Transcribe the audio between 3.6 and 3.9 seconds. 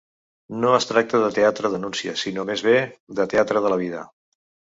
de la